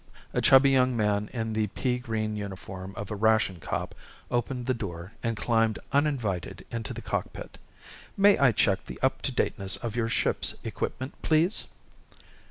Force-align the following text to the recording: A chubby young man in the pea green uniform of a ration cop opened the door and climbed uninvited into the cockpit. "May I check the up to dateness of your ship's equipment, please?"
A 0.33 0.41
chubby 0.41 0.71
young 0.71 0.97
man 0.97 1.29
in 1.31 1.53
the 1.53 1.67
pea 1.67 1.99
green 1.99 2.35
uniform 2.35 2.95
of 2.97 3.11
a 3.11 3.15
ration 3.15 3.59
cop 3.59 3.93
opened 4.31 4.65
the 4.65 4.73
door 4.73 5.11
and 5.21 5.37
climbed 5.37 5.77
uninvited 5.91 6.65
into 6.71 6.91
the 6.91 7.03
cockpit. 7.03 7.59
"May 8.17 8.35
I 8.39 8.51
check 8.51 8.85
the 8.87 8.99
up 9.03 9.21
to 9.21 9.31
dateness 9.31 9.77
of 9.77 9.95
your 9.95 10.09
ship's 10.09 10.55
equipment, 10.63 11.21
please?" 11.21 11.67